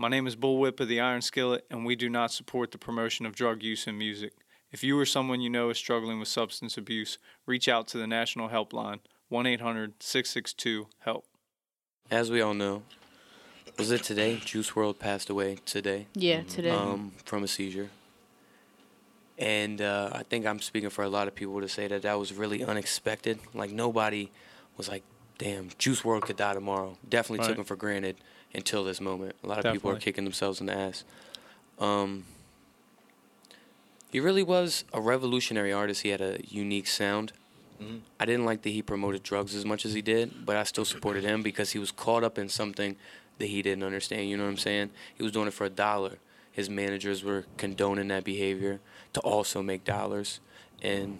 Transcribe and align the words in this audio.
My 0.00 0.06
name 0.08 0.28
is 0.28 0.36
Bullwhip 0.36 0.78
of 0.78 0.86
the 0.86 1.00
Iron 1.00 1.22
Skillet, 1.22 1.64
and 1.70 1.84
we 1.84 1.96
do 1.96 2.08
not 2.08 2.30
support 2.30 2.70
the 2.70 2.78
promotion 2.78 3.26
of 3.26 3.34
drug 3.34 3.64
use 3.64 3.88
in 3.88 3.98
music. 3.98 4.32
If 4.70 4.84
you 4.84 4.96
or 4.96 5.04
someone 5.04 5.40
you 5.40 5.50
know 5.50 5.70
is 5.70 5.78
struggling 5.78 6.20
with 6.20 6.28
substance 6.28 6.78
abuse, 6.78 7.18
reach 7.46 7.66
out 7.68 7.88
to 7.88 7.98
the 7.98 8.06
National 8.06 8.48
Helpline 8.48 9.00
1 9.28 9.46
800 9.46 9.94
662 10.00 10.86
HELP. 11.00 11.24
As 12.12 12.30
we 12.30 12.40
all 12.40 12.54
know, 12.54 12.82
was 13.76 13.90
it 13.90 14.04
today? 14.04 14.38
Juice 14.44 14.70
Wrld 14.76 15.00
passed 15.00 15.30
away 15.30 15.56
today 15.66 16.06
Yeah, 16.14 16.42
today. 16.44 16.70
um, 16.70 17.12
from 17.24 17.42
a 17.42 17.48
seizure. 17.48 17.90
And 19.36 19.80
uh, 19.82 20.10
I 20.12 20.22
think 20.22 20.46
I'm 20.46 20.60
speaking 20.60 20.90
for 20.90 21.02
a 21.02 21.08
lot 21.08 21.26
of 21.26 21.34
people 21.34 21.60
to 21.60 21.68
say 21.68 21.88
that 21.88 22.02
that 22.02 22.18
was 22.20 22.32
really 22.32 22.64
unexpected. 22.64 23.40
Like 23.52 23.70
nobody 23.70 24.30
was 24.76 24.88
like, 24.88 25.02
"Damn, 25.38 25.70
Juice 25.76 26.04
Wrld 26.04 26.22
could 26.22 26.36
die 26.36 26.54
tomorrow." 26.54 26.98
Definitely 27.08 27.38
took 27.40 27.48
Right. 27.50 27.58
him 27.58 27.64
for 27.64 27.76
granted 27.76 28.16
until 28.54 28.84
this 28.84 29.00
moment. 29.00 29.36
A 29.44 29.46
lot 29.46 29.64
of 29.64 29.72
people 29.72 29.90
are 29.90 29.98
kicking 30.00 30.24
themselves 30.24 30.60
in 30.60 30.66
the 30.66 30.74
ass. 30.74 31.04
Um, 31.78 32.24
he 34.10 34.20
really 34.20 34.42
was 34.42 34.84
a 34.92 35.00
revolutionary 35.00 35.72
artist. 35.72 36.02
He 36.02 36.08
had 36.08 36.20
a 36.20 36.38
unique 36.48 36.86
sound. 36.86 37.32
Mhm. 37.80 38.00
I 38.18 38.24
didn't 38.24 38.44
like 38.44 38.62
that 38.62 38.70
he 38.70 38.82
promoted 38.82 39.22
drugs 39.22 39.54
as 39.54 39.64
much 39.64 39.84
as 39.84 39.92
he 39.92 40.02
did, 40.02 40.44
but 40.46 40.56
I 40.56 40.64
still 40.64 40.84
supported 40.84 41.24
him 41.24 41.42
because 41.42 41.70
he 41.72 41.78
was 41.78 41.90
caught 41.92 42.24
up 42.24 42.38
in 42.38 42.48
something 42.48 42.96
that 43.38 43.46
he 43.46 43.62
didn't 43.62 43.84
understand. 43.84 44.28
You 44.28 44.36
know 44.36 44.44
what 44.44 44.50
I'm 44.50 44.56
saying? 44.56 44.90
He 45.14 45.22
was 45.22 45.30
doing 45.32 45.46
it 45.46 45.52
for 45.54 45.64
a 45.64 45.70
dollar. 45.70 46.18
His 46.50 46.68
managers 46.68 47.22
were 47.22 47.44
condoning 47.56 48.08
that 48.08 48.24
behavior 48.24 48.80
to 49.12 49.20
also 49.20 49.62
make 49.62 49.84
dollars, 49.84 50.40
and 50.82 51.18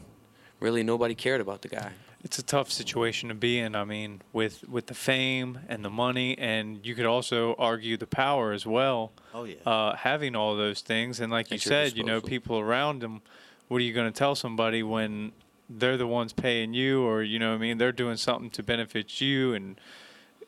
really 0.60 0.82
nobody 0.82 1.14
cared 1.14 1.40
about 1.40 1.62
the 1.62 1.68
guy. 1.68 1.92
It's 2.24 2.38
a 2.38 2.42
tough 2.42 2.70
situation 2.70 3.28
to 3.28 3.34
be 3.34 3.60
in. 3.60 3.76
I 3.76 3.84
mean, 3.84 4.22
with 4.32 4.68
with 4.68 4.86
the 4.86 4.94
fame 4.94 5.60
and 5.68 5.84
the 5.84 5.90
money, 5.90 6.36
and 6.36 6.84
you 6.84 6.94
could 6.96 7.06
also 7.06 7.54
argue 7.58 7.96
the 7.96 8.08
power 8.08 8.52
as 8.52 8.66
well. 8.66 9.12
Oh 9.32 9.44
yeah. 9.44 9.56
Uh, 9.64 9.94
having 9.94 10.34
all 10.34 10.56
those 10.56 10.80
things, 10.80 11.20
and 11.20 11.30
like 11.30 11.50
you 11.50 11.56
At 11.56 11.64
your 11.64 11.70
said, 11.70 11.96
you 11.96 12.04
know, 12.04 12.20
people 12.20 12.58
around 12.58 13.02
them. 13.02 13.22
What 13.68 13.78
are 13.78 13.84
you 13.84 13.92
going 13.92 14.10
to 14.10 14.18
tell 14.18 14.34
somebody 14.34 14.82
when 14.82 15.32
they're 15.70 15.96
the 15.96 16.06
ones 16.06 16.32
paying 16.32 16.74
you, 16.74 17.02
or 17.02 17.22
you 17.22 17.38
know, 17.38 17.50
what 17.50 17.56
I 17.56 17.58
mean, 17.58 17.78
they're 17.78 17.92
doing 17.92 18.16
something 18.16 18.50
to 18.50 18.62
benefit 18.62 19.20
you 19.20 19.54
and 19.54 19.80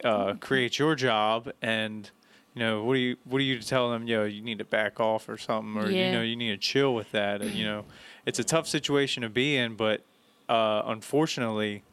uh, 0.02 0.34
create 0.40 0.78
your 0.78 0.94
job, 0.96 1.52
and 1.62 2.10
you 2.54 2.60
know, 2.60 2.82
what 2.84 2.94
do 2.94 3.00
you 3.00 3.16
what 3.24 3.38
do 3.38 3.44
you 3.44 3.60
tell 3.60 3.90
them? 3.90 4.06
Yo, 4.06 4.24
you 4.24 4.42
need 4.42 4.58
to 4.58 4.64
back 4.64 4.98
off 5.00 5.28
or 5.28 5.38
something, 5.38 5.76
or 5.80 5.88
Yeah. 5.90 6.06
you 6.06 6.12
know, 6.12 6.22
you 6.22 6.36
need 6.36 6.50
to 6.50 6.56
chill 6.56 6.94
with 6.94 7.10
that. 7.12 7.42
You 7.44 7.64
know, 7.64 7.84
it's 8.26 8.38
a 8.38 8.44
tough 8.44 8.66
situation 8.66 9.22
to 9.22 9.28
be 9.28 9.56
in, 9.56 9.76
but 9.76 10.02
uh, 10.48 10.82
unfortunately, 10.86 11.84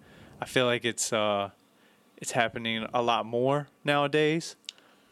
I 0.41 0.45
feel 0.45 0.65
like 0.65 0.83
it's 0.85 1.13
uh, 1.13 1.51
it's 2.17 2.31
happening 2.31 2.85
a 2.93 3.01
lot 3.01 3.25
more 3.25 3.67
nowadays. 3.83 4.55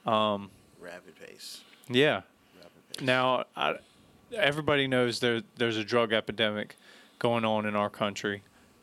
Um, 0.06 0.50
Rapid 0.80 1.16
pace. 1.20 1.62
yeah. 1.90 2.22
Rapid 2.60 2.90
pace. 2.98 3.02
Now, 3.06 3.46
I, 3.56 3.76
everybody 4.36 4.88
knows 4.88 5.20
there 5.20 5.42
there's 5.58 5.78
a 5.78 5.84
drug 5.84 6.12
epidemic 6.14 6.76
going 7.20 7.46
on 7.46 7.66
in 7.66 7.76
our 7.76 7.90
country. 7.90 8.42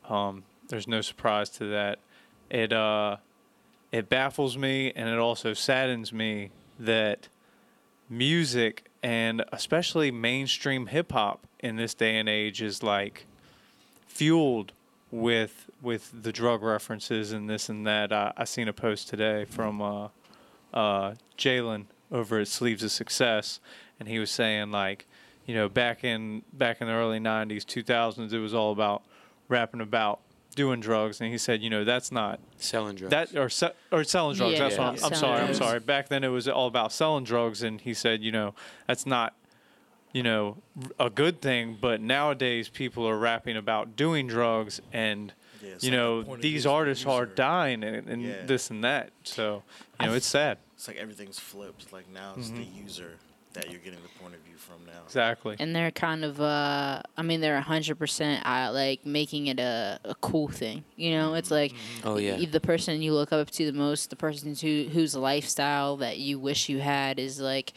Um, 0.09 0.43
there's 0.69 0.87
no 0.87 1.01
surprise 1.01 1.49
to 1.51 1.65
that. 1.71 1.99
It 2.49 2.71
uh, 2.73 3.17
it 3.93 4.09
baffles 4.09 4.57
me, 4.57 4.91
and 4.95 5.07
it 5.07 5.19
also 5.19 5.53
saddens 5.53 6.11
me 6.11 6.49
that 6.79 7.29
music 8.09 8.89
and 9.03 9.45
especially 9.51 10.09
mainstream 10.09 10.87
hip 10.87 11.11
hop 11.11 11.45
in 11.59 11.75
this 11.75 11.93
day 11.93 12.17
and 12.17 12.27
age 12.27 12.61
is 12.61 12.81
like 12.81 13.27
fueled 14.07 14.73
with 15.11 15.69
with 15.79 16.11
the 16.23 16.31
drug 16.31 16.63
references 16.63 17.31
and 17.31 17.47
this 17.47 17.69
and 17.69 17.85
that. 17.85 18.11
I, 18.11 18.33
I 18.35 18.45
seen 18.45 18.67
a 18.67 18.73
post 18.73 19.09
today 19.09 19.45
from 19.45 19.79
uh, 19.79 20.07
uh, 20.73 21.13
Jalen 21.37 21.85
over 22.11 22.39
at 22.39 22.47
Sleeves 22.47 22.81
of 22.81 22.91
Success, 22.91 23.59
and 23.99 24.09
he 24.09 24.17
was 24.17 24.31
saying 24.31 24.71
like, 24.71 25.05
you 25.45 25.53
know, 25.53 25.69
back 25.69 26.03
in 26.03 26.41
back 26.51 26.81
in 26.81 26.87
the 26.87 26.93
early 26.93 27.19
'90s, 27.19 27.63
2000s, 27.63 28.33
it 28.33 28.39
was 28.39 28.55
all 28.55 28.71
about 28.71 29.03
rapping 29.49 29.81
about 29.81 30.19
doing 30.55 30.79
drugs, 30.79 31.21
and 31.21 31.31
he 31.31 31.37
said, 31.37 31.61
you 31.61 31.69
know, 31.69 31.83
that's 31.83 32.11
not 32.11 32.39
Selling 32.57 32.95
drugs. 32.95 33.11
that 33.11 33.35
or 33.35 33.49
se- 33.49 33.73
or 33.91 34.03
selling 34.03 34.35
drugs. 34.37 34.53
Yeah, 34.53 34.59
that's 34.59 34.77
what 34.77 34.87
I'm, 34.87 34.95
yeah. 34.95 35.05
I'm 35.05 35.13
Selling 35.13 35.19
sorry. 35.19 35.41
I'm 35.41 35.53
sorry. 35.53 35.79
Back 35.79 36.09
then, 36.09 36.23
it 36.23 36.29
was 36.29 36.47
all 36.47 36.67
about 36.67 36.91
selling 36.91 37.23
drugs, 37.23 37.63
and 37.63 37.81
he 37.81 37.93
said, 37.93 38.21
you 38.23 38.31
know, 38.31 38.53
that's 38.87 39.05
not, 39.05 39.35
you 40.11 40.23
know, 40.23 40.57
a 40.99 41.09
good 41.09 41.41
thing. 41.41 41.77
But 41.79 42.01
nowadays, 42.01 42.69
people 42.69 43.07
are 43.07 43.17
rapping 43.17 43.57
about 43.57 43.95
doing 43.95 44.27
drugs, 44.27 44.81
and 44.91 45.33
Yeah, 45.61 45.69
you 45.79 45.91
like 45.91 45.91
know, 45.91 46.23
the 46.23 46.41
these 46.41 46.41
view 46.41 46.57
of 46.57 46.63
the 46.63 46.69
artists 46.71 47.05
are 47.05 47.25
dying, 47.25 47.83
and, 47.83 48.07
and 48.07 48.21
Yeah. 48.21 48.45
this 48.45 48.69
and 48.69 48.83
that. 48.83 49.11
So, 49.23 49.63
you 49.99 50.07
know, 50.07 50.13
it's 50.13 50.27
sad. 50.27 50.57
It's 50.75 50.87
like 50.87 50.97
everything's 50.97 51.39
flipped. 51.39 51.93
Like 51.93 52.09
now 52.11 52.33
it's 52.37 52.49
the 52.49 52.57
mm-hmm. 52.57 52.83
user 52.83 53.11
that 53.53 53.69
you're 53.69 53.79
getting 53.79 53.99
the 54.01 54.19
point 54.21 54.35
of 54.35 54.41
view 54.41 54.55
from 54.57 54.85
now. 54.85 55.03
Exactly. 55.05 55.55
and 55.59 55.75
they're 55.75 55.91
kind 55.91 56.23
of 56.23 56.41
uh 56.41 57.01
i 57.17 57.21
mean 57.21 57.41
they're 57.41 57.61
100% 57.61 58.41
out 58.45 58.69
uh, 58.69 58.73
like 58.73 59.05
making 59.05 59.47
it 59.47 59.59
a, 59.59 59.99
a 60.03 60.15
cool 60.15 60.47
thing 60.47 60.83
you 60.95 61.11
know 61.11 61.33
it's 61.33 61.47
mm-hmm. 61.47 61.55
like 61.55 61.71
mm-hmm. 61.73 62.07
Oh, 62.07 62.17
yeah. 62.17 62.43
the 62.49 62.59
person 62.59 63.01
you 63.01 63.13
look 63.13 63.31
up 63.31 63.49
to 63.51 63.65
the 63.65 63.77
most 63.77 64.09
the 64.09 64.15
person 64.15 64.55
who 64.55 64.89
whose 64.91 65.15
lifestyle 65.15 65.97
that 65.97 66.17
you 66.17 66.39
wish 66.39 66.69
you 66.69 66.79
had 66.79 67.19
is 67.19 67.39
like 67.39 67.73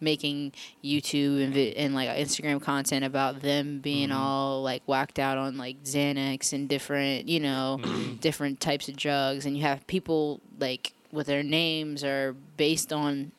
making 0.00 0.52
youtube 0.82 1.42
and, 1.42 1.52
vi- 1.52 1.74
and 1.76 1.94
like 1.94 2.08
instagram 2.10 2.62
content 2.62 3.04
about 3.04 3.40
them 3.40 3.80
being 3.80 4.10
mm-hmm. 4.10 4.18
all 4.18 4.62
like 4.62 4.82
whacked 4.86 5.18
out 5.18 5.36
on 5.36 5.58
like 5.58 5.82
xanax 5.82 6.52
and 6.52 6.68
different 6.68 7.28
you 7.28 7.40
know 7.40 7.80
different 8.20 8.60
types 8.60 8.88
of 8.88 8.96
drugs 8.96 9.44
and 9.44 9.56
you 9.56 9.62
have 9.62 9.84
people 9.88 10.40
like 10.60 10.92
with 11.10 11.26
their 11.26 11.42
names 11.42 12.04
are 12.04 12.34
based 12.56 12.92
on 12.92 13.32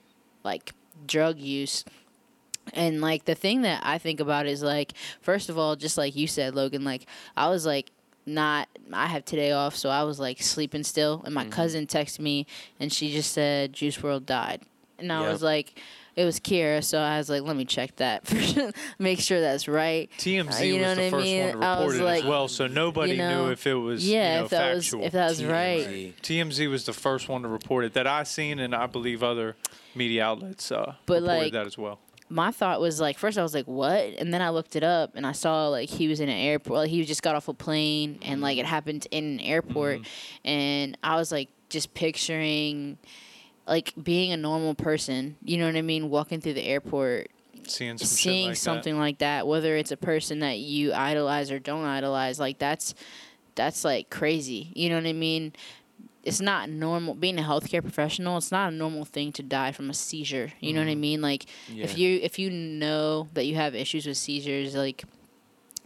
like 0.43 0.73
drug 1.05 1.37
use 1.39 1.83
and 2.73 3.01
like 3.01 3.25
the 3.25 3.35
thing 3.35 3.63
that 3.63 3.81
I 3.83 3.97
think 3.97 4.19
about 4.19 4.45
is 4.45 4.61
like 4.61 4.93
first 5.21 5.49
of 5.49 5.57
all, 5.57 5.75
just 5.75 5.97
like 5.97 6.15
you 6.15 6.27
said, 6.27 6.55
Logan, 6.55 6.83
like 6.83 7.07
I 7.35 7.49
was 7.49 7.65
like 7.65 7.91
not 8.25 8.67
I 8.91 9.07
have 9.07 9.25
today 9.25 9.51
off, 9.51 9.75
so 9.75 9.89
I 9.89 10.03
was 10.03 10.19
like 10.19 10.41
sleeping 10.41 10.83
still 10.83 11.21
and 11.25 11.33
my 11.33 11.43
mm-hmm. 11.43 11.51
cousin 11.51 11.87
texted 11.87 12.19
me 12.19 12.45
and 12.79 12.91
she 12.91 13.11
just 13.11 13.31
said 13.31 13.73
Juice 13.73 13.97
Wrld 13.97 14.25
died. 14.25 14.61
And 14.97 15.11
I 15.11 15.21
Yep. 15.21 15.31
was 15.31 15.41
like 15.43 15.79
it 16.19 16.25
was 16.25 16.39
Kira, 16.39 16.83
so 16.83 16.99
I 16.99 17.17
was 17.17 17.29
like, 17.29 17.43
let 17.43 17.55
me 17.55 17.63
check 17.63 17.95
that, 17.95 18.23
make 18.99 19.19
sure 19.19 19.39
that's 19.39 19.67
right. 19.67 20.09
TMZ 20.17 20.59
Uh, 20.59 20.63
you 20.63 20.79
know 20.81 20.89
was 20.89 20.97
the 20.97 21.09
first 21.09 21.25
mean? 21.25 21.43
one 21.43 21.51
to 21.51 21.57
report 21.57 21.95
it 21.95 22.03
like, 22.03 22.23
as 22.23 22.29
well, 22.29 22.47
so 22.47 22.67
nobody 22.67 23.11
you 23.13 23.17
know, 23.19 23.45
knew 23.45 23.51
if 23.51 23.65
it 23.65 23.73
was 23.75 24.07
yeah, 24.07 24.33
you 24.33 24.39
know, 24.39 24.43
if 24.45 24.49
that 24.51 24.73
factual. 24.75 24.99
was 24.99 25.07
if 25.07 25.13
that 25.13 25.29
was 25.29 25.45
right. 25.45 25.87
TMZ. 26.21 26.21
TMZ 26.21 26.69
was 26.69 26.85
the 26.85 26.93
first 26.93 27.29
one 27.29 27.43
to 27.43 27.47
report 27.47 27.85
it 27.85 27.93
that 27.93 28.05
I 28.07 28.23
seen, 28.23 28.59
and 28.59 28.75
I 28.75 28.85
believe 28.87 29.23
other 29.23 29.55
media 29.95 30.25
outlets 30.25 30.71
uh, 30.71 30.95
But, 31.05 31.21
reported 31.21 31.25
like, 31.43 31.53
that 31.53 31.65
as 31.65 31.77
well. 31.77 31.99
my 32.29 32.51
thought 32.51 32.79
was 32.81 32.99
like 33.01 33.17
first 33.17 33.37
I 33.37 33.41
was 33.43 33.53
like 33.55 33.65
what 33.65 34.01
and 34.19 34.31
then 34.33 34.41
I 34.41 34.49
looked 34.49 34.75
it 34.75 34.83
up 34.83 35.15
and 35.15 35.25
I 35.25 35.31
saw 35.31 35.67
like 35.69 35.89
he 35.89 36.07
was 36.07 36.19
in 36.19 36.29
an 36.29 36.37
airport 36.37 36.77
like 36.79 36.89
he 36.89 37.03
just 37.05 37.23
got 37.23 37.35
off 37.35 37.47
a 37.47 37.53
plane 37.55 38.19
and 38.21 38.39
like 38.39 38.57
it 38.59 38.65
happened 38.67 39.07
in 39.09 39.23
an 39.23 39.39
airport 39.39 40.01
and 40.45 40.95
I 41.03 41.15
was 41.15 41.31
like 41.31 41.49
just 41.69 41.93
picturing 41.95 42.99
like 43.69 43.93
being 44.01 44.31
a 44.31 44.37
normal 44.37 44.73
person 44.73 45.37
you 45.43 45.57
know 45.57 45.65
what 45.65 45.75
I 45.75 45.81
mean? 45.81 46.09
Walking 46.09 46.41
through 46.41 46.55
the 46.55 46.65
airport 46.65 47.29
Seeing 47.63 47.97
some 47.97 48.07
seeing 48.07 48.47
like 48.49 48.57
something 48.57 48.97
like 48.97 49.19
that 49.19 49.45
whether 49.47 49.75
it's 49.77 49.91
a 49.91 49.97
person 49.97 50.39
that 50.39 50.57
you 50.57 50.91
idolize 50.91 51.51
or 51.51 51.59
don't 51.59 51.85
idolize 51.85 52.39
like 52.39 52.57
that's 52.57 52.95
that's 53.55 53.83
like 53.83 54.09
crazy 54.09 54.71
you 54.75 54.89
know 54.89 54.95
what 54.95 55.05
I 55.05 55.13
mean? 55.13 55.53
It's 56.23 56.41
not 56.41 56.69
normal 56.69 57.13
being 57.13 57.39
a 57.39 57.43
healthcare 57.43 57.81
professional 57.81 58.37
it's 58.37 58.51
not 58.51 58.73
a 58.73 58.75
normal 58.75 59.05
thing 59.05 59.31
to 59.33 59.43
die 59.43 59.71
from 59.71 59.89
a 59.89 59.93
seizure 59.93 60.51
you 60.59 60.73
know 60.73 60.81
what 60.81 60.87
i 60.87 60.93
mm-hmm. 60.93 61.01
mean? 61.01 61.21
Like 61.21 61.45
if 61.69 61.97
you 61.97 62.19
if 62.23 62.39
you 62.39 62.49
know 62.49 63.29
that 63.33 63.45
you 63.45 63.55
have 63.55 63.75
issues 63.75 64.05
with 64.07 64.17
seizures 64.17 64.75
like 64.75 65.03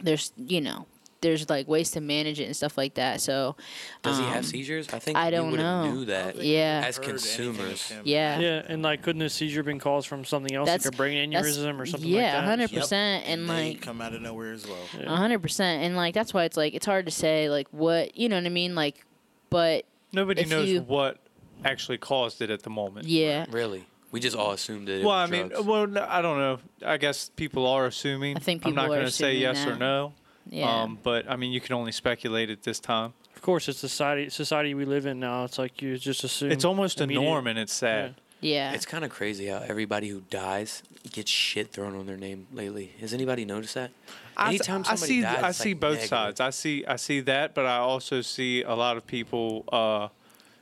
there's 0.00 0.32
you 0.36 0.60
know 0.60 0.86
there's 1.24 1.50
like 1.50 1.66
ways 1.66 1.90
to 1.90 2.00
manage 2.00 2.38
it 2.38 2.44
and 2.44 2.54
stuff 2.56 2.78
like 2.78 2.94
that 2.94 3.20
so 3.20 3.56
Does 4.02 4.18
he 4.18 4.24
um, 4.24 4.30
have 4.32 4.46
seizures? 4.46 4.88
I 4.92 5.00
think 5.00 5.16
I 5.18 5.30
don't 5.30 5.50
would 5.50 5.58
know. 5.58 5.90
knew 5.90 6.04
that. 6.04 6.36
Yeah. 6.42 6.84
As 6.86 6.98
heard 6.98 7.08
anything 7.08 7.48
of 7.48 7.56
consumers. 7.56 7.92
yeah 8.04 8.38
Yeah, 8.38 8.62
and 8.68 8.82
like, 8.82 9.02
couldn't 9.02 9.22
a 9.22 9.28
seizure 9.30 9.62
been 9.64 9.80
caused 9.80 10.06
from 10.06 10.24
something 10.24 10.54
else, 10.54 10.66
That's- 10.66 10.84
like 10.84 10.94
a 10.94 10.96
brain 10.96 11.30
aneurysm 11.32 11.80
or 11.80 11.86
something 11.86 12.08
yeah 12.08 12.46
like 12.46 12.58
that? 12.70 12.70
100% 12.70 12.92
and 13.26 13.48
they 13.50 13.70
like 13.72 13.80
come 13.80 14.00
out 14.00 14.14
of 14.14 14.22
nowhere 14.22 14.52
as 14.52 14.66
well. 14.66 14.76
Yeah. 14.96 15.12
A 15.12 15.16
hundred 15.16 15.40
percent, 15.42 15.82
and 15.82 15.96
like 15.96 16.14
that's 16.14 16.32
why 16.32 16.44
it's 16.44 16.56
like 16.56 16.74
it's 16.74 16.86
hard 16.86 17.06
to 17.06 17.10
say 17.12 17.50
like 17.50 17.66
what 17.72 18.16
you 18.16 18.28
know 18.28 18.36
what 18.36 18.46
I 18.46 18.50
mean, 18.50 18.74
like, 18.76 19.04
but 19.50 19.86
Nobody 20.12 20.44
knows 20.44 20.68
you- 20.68 20.82
what 20.82 21.18
actually 21.64 21.98
caused 21.98 22.42
it 22.42 22.50
at 22.50 22.62
the 22.62 22.70
moment. 22.70 23.06
yeah, 23.08 23.46
Really? 23.50 23.86
We 24.12 24.20
just 24.20 24.36
all 24.36 24.52
assumed 24.52 24.88
it 24.88 25.02
Well, 25.04 25.10
I 25.14 25.22
was 25.22 25.30
mean, 25.32 25.48
drugs. 25.48 25.66
well, 25.66 25.86
no, 25.88 26.06
I 26.08 26.22
don't 26.22 26.38
know. 26.38 26.58
I 26.86 26.98
guess 26.98 27.30
people 27.34 27.66
are 27.66 27.86
assuming. 27.86 28.36
I 28.36 28.40
think 28.40 28.62
people 28.62 28.78
I'm 28.78 28.88
not 28.88 28.94
gonna 28.94 29.10
say 29.10 29.42
assuming 29.42 29.42
yes 29.42 29.66
or 29.66 29.76
no. 29.76 30.12
Yeah, 30.50 30.82
Um, 30.82 30.98
but 31.02 31.28
I 31.30 31.36
mean, 31.36 31.52
you 31.52 31.60
can 31.60 31.74
only 31.74 31.92
speculate 31.92 32.50
at 32.50 32.62
this 32.62 32.80
time. 32.80 33.12
Of 33.36 33.42
course, 33.42 33.68
it's 33.68 33.78
society 33.78 34.30
society 34.30 34.74
we 34.74 34.84
live 34.84 35.06
in 35.06 35.20
now. 35.20 35.44
It's 35.44 35.58
like 35.58 35.82
you 35.82 35.98
just 35.98 36.24
assume. 36.24 36.50
It's 36.52 36.64
almost 36.64 37.00
a 37.00 37.04
immediate- 37.04 37.22
norm, 37.24 37.46
and 37.46 37.58
it's 37.58 37.72
sad. 37.72 38.14
yeah. 38.40 38.72
It's 38.72 38.86
kind 38.86 39.04
of 39.04 39.10
crazy 39.10 39.46
how 39.46 39.58
everybody 39.66 40.08
who 40.08 40.20
dies 40.30 40.82
gets 41.12 41.30
shit 41.30 41.70
thrown 41.72 41.94
on 41.94 42.06
their 42.06 42.16
name 42.16 42.46
lately. 42.52 42.92
Has 43.00 43.12
anybody 43.12 43.44
noticed 43.44 43.74
that? 43.74 43.90
I, 44.36 44.48
Anytime 44.50 44.80
I 44.86 44.94
somebody 44.94 45.12
see. 45.12 45.20
dies, 45.22 45.42
I 45.44 45.48
it's, 45.50 45.58
see 45.58 45.68
like, 45.74 45.80
both 45.80 45.90
negative. 45.96 46.08
sides. 46.08 46.40
I 46.40 46.50
see. 46.50 46.84
I 46.86 46.96
see 46.96 47.20
that, 47.20 47.54
but 47.54 47.66
I 47.66 47.76
also 47.76 48.20
see 48.22 48.62
a 48.62 48.74
lot 48.74 48.96
of 48.96 49.06
people, 49.06 49.64
uh, 49.72 50.08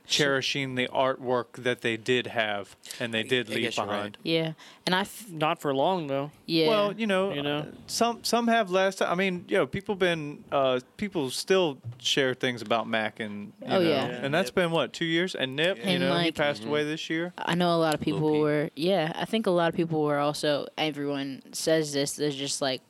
cherishing 0.05 0.75
the 0.75 0.87
artwork 0.89 1.53
that 1.63 1.81
they 1.81 1.97
did 1.97 2.27
have 2.27 2.75
and 2.99 3.13
they 3.13 3.23
did 3.23 3.49
I 3.49 3.53
leave 3.55 3.63
guess 3.63 3.77
you're 3.77 3.85
right. 3.85 3.91
behind. 3.95 4.17
Yeah, 4.23 4.53
and 4.85 4.93
I 4.93 5.01
f- 5.01 5.29
Not 5.29 5.59
for 5.61 5.73
long 5.73 6.07
though. 6.07 6.31
yeah. 6.45 6.67
Well, 6.67 6.93
you 6.93 7.07
know, 7.07 7.33
You 7.33 7.41
know? 7.41 7.57
uh, 7.59 7.65
some 7.87 8.23
some 8.23 8.47
have 8.47 8.69
less. 8.69 9.01
I 9.01 9.15
mean, 9.15 9.45
you 9.47 9.57
know, 9.57 9.65
people 9.65 9.95
been 9.95 10.43
uh, 10.51 10.79
people 10.97 11.29
still 11.29 11.77
share 11.99 12.33
things 12.33 12.61
about 12.61 12.87
Mac 12.87 13.19
and 13.19 13.53
you 13.61 13.67
Oh, 13.67 13.79
know, 13.79 13.89
yeah. 13.89 14.05
and 14.05 14.33
that's 14.33 14.51
been 14.51 14.71
what 14.71 14.93
two 14.93 15.05
years. 15.05 15.35
And 15.35 15.55
Nip, 15.55 15.77
you 15.77 15.83
And, 15.83 15.99
know, 16.01 16.09
he 16.17 16.25
like- 16.25 16.35
passed 16.35 16.63
away 16.65 16.83
this 16.83 17.09
year. 17.09 17.33
I 17.37 17.55
know 17.55 17.73
a 17.73 17.79
lot 17.79 17.93
of 17.93 18.01
people 18.01 18.39
were. 18.39 18.69
Yeah, 18.75 19.11
I 19.15 19.25
think 19.25 19.47
a 19.47 19.51
lot 19.51 19.69
of 19.69 19.75
people 19.75 20.03
were 20.03 20.19
also. 20.19 20.67
Everyone 20.77 21.41
says 21.53 21.93
this. 21.93 22.13
They're 22.17 22.29
just 22.31 22.61
like 22.61 22.81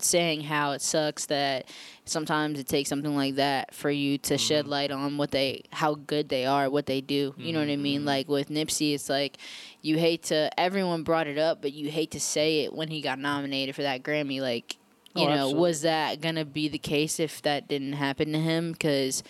saying 0.00 0.42
how 0.42 0.72
it 0.72 0.82
sucks 0.82 1.26
that 1.26 1.68
sometimes 2.04 2.58
it 2.58 2.66
takes 2.66 2.88
something 2.88 3.16
like 3.16 3.36
that 3.36 3.74
for 3.74 3.90
you 3.90 4.18
to 4.18 4.34
mm-hmm. 4.34 4.38
shed 4.38 4.66
light 4.66 4.90
on 4.90 5.16
what 5.16 5.30
they, 5.30 5.62
how 5.70 5.94
good 5.94 6.28
they 6.28 6.44
are, 6.46 6.68
what 6.68 6.86
they 6.86 7.00
do. 7.00 7.34
You 7.36 7.52
know 7.52 7.60
what 7.60 7.68
I 7.68 7.76
mean? 7.76 8.00
Mm-hmm. 8.00 8.08
Like 8.08 8.28
with 8.28 8.48
Nipsey, 8.48 8.94
it's 8.94 9.08
like 9.08 9.38
you 9.82 9.98
hate 9.98 10.24
to. 10.24 10.50
Everyone 10.58 11.02
brought 11.02 11.26
it 11.26 11.38
up, 11.38 11.62
but 11.62 11.72
you 11.72 11.90
hate 11.90 12.10
to 12.12 12.20
say 12.20 12.60
it 12.60 12.72
when 12.72 12.88
he 12.88 13.00
got 13.00 13.18
nominated 13.18 13.74
for 13.74 13.82
that 13.82 14.02
Grammy. 14.02 14.40
Like, 14.40 14.76
oh, 15.16 15.20
you 15.20 15.26
Oh, 15.26 15.30
know, 15.30 15.34
absolutely. 15.34 15.60
was 15.60 15.82
that 15.82 16.20
gonna 16.20 16.44
be 16.44 16.68
the 16.68 16.78
case 16.78 17.20
if 17.20 17.42
that 17.42 17.68
didn't 17.68 17.94
happen 17.94 18.32
to 18.32 18.38
him? 18.38 18.72
Because 18.72 19.22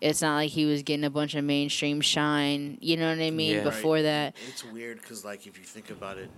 it's 0.00 0.20
not 0.20 0.34
like 0.34 0.50
he 0.50 0.64
was 0.66 0.82
getting 0.82 1.04
a 1.04 1.10
bunch 1.10 1.34
of 1.36 1.44
mainstream 1.44 2.00
shine. 2.00 2.76
You 2.80 2.96
know 2.96 3.08
what 3.08 3.22
I 3.22 3.30
mean? 3.30 3.56
Yeah. 3.56 3.62
Before 3.62 3.94
Right. 3.96 4.02
that. 4.02 4.36
It's 4.48 4.64
weird 4.64 5.00
because, 5.00 5.24
like, 5.24 5.46
if 5.46 5.56
you 5.58 5.64
think 5.64 5.90
about 5.90 6.18
it, 6.18 6.28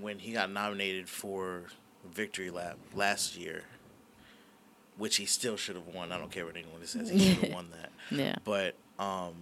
when 0.00 0.18
he 0.18 0.32
got 0.32 0.50
nominated 0.50 1.08
for 1.08 1.64
Victory 2.08 2.50
Lap 2.50 2.78
last 2.94 3.36
year, 3.36 3.64
which 4.96 5.16
he 5.16 5.26
still 5.26 5.56
should 5.56 5.76
have 5.76 5.86
won. 5.86 6.12
I 6.12 6.18
don't 6.18 6.30
care 6.30 6.44
what 6.46 6.56
anyone 6.56 6.84
says. 6.84 7.08
He 7.10 7.18
should 7.18 7.44
have 7.44 7.52
won 7.54 7.68
that. 7.72 7.90
Yeah. 8.10 8.36
But 8.44 8.74
um, 8.98 9.34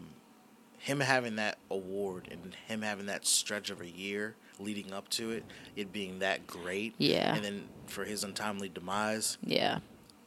him 0.79 1.01
having 1.01 1.37
that 1.37 1.59
award 1.71 2.29
and 2.31 2.55
him 2.67 2.83
having 2.83 3.07
that 3.07 3.27
stretch 3.27 3.71
of 3.71 3.81
a 3.81 3.89
year 3.89 4.35
leading 4.61 4.93
up 4.93 5.09
to 5.11 5.31
it, 5.31 5.45
it 5.77 5.93
being 5.93 6.19
that 6.19 6.47
great, 6.47 6.95
Yeah. 6.99 7.35
and 7.35 7.45
then 7.45 7.69
for 7.87 8.05
his 8.05 8.25
untimely 8.25 8.69
demise, 8.69 9.39
Yeah. 9.45 9.79